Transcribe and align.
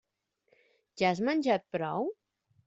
Ja 1.01 1.11
has 1.11 1.21
menjat 1.29 1.69
prou? 1.77 2.11